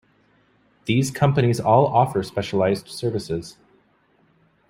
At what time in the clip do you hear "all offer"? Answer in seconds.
1.59-2.23